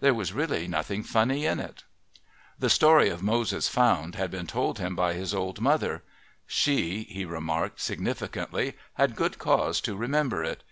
There 0.00 0.12
was 0.12 0.32
really 0.32 0.66
nothing 0.66 1.04
funny 1.04 1.46
in 1.46 1.60
it. 1.60 1.84
The 2.58 2.68
story 2.68 3.08
of 3.10 3.22
Moses 3.22 3.68
Found 3.68 4.16
had 4.16 4.28
been 4.28 4.48
told 4.48 4.80
him 4.80 4.96
by 4.96 5.12
his 5.12 5.32
old 5.32 5.60
mother; 5.60 6.02
she, 6.48 7.04
he 7.04 7.24
remarked 7.24 7.80
significantly, 7.80 8.74
had 8.94 9.14
good 9.14 9.38
cause 9.38 9.80
to 9.82 9.94
remember 9.94 10.42
it. 10.42 10.64